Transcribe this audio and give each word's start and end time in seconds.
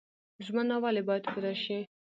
ژمنه 0.45 0.75
ولې 0.83 1.01
باید 1.07 1.23
پوره 1.31 1.53
شي؟ 1.63 1.79